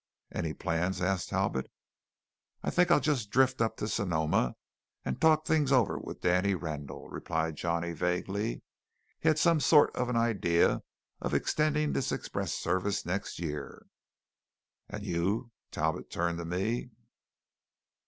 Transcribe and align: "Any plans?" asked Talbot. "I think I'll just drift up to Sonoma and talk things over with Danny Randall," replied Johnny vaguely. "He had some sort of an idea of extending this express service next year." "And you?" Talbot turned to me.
"Any 0.31 0.55
plans?" 0.55 0.99
asked 0.99 1.29
Talbot. 1.29 1.69
"I 2.63 2.71
think 2.71 2.89
I'll 2.89 2.99
just 2.99 3.29
drift 3.29 3.61
up 3.61 3.77
to 3.77 3.87
Sonoma 3.87 4.55
and 5.05 5.21
talk 5.21 5.45
things 5.45 5.71
over 5.71 5.99
with 5.99 6.21
Danny 6.21 6.55
Randall," 6.55 7.07
replied 7.09 7.55
Johnny 7.55 7.91
vaguely. 7.93 8.63
"He 9.19 9.27
had 9.27 9.37
some 9.37 9.59
sort 9.59 9.95
of 9.95 10.09
an 10.09 10.15
idea 10.17 10.81
of 11.21 11.35
extending 11.35 11.93
this 11.93 12.11
express 12.11 12.51
service 12.51 13.05
next 13.05 13.37
year." 13.37 13.85
"And 14.89 15.03
you?" 15.05 15.51
Talbot 15.69 16.09
turned 16.09 16.39
to 16.39 16.45
me. 16.45 16.89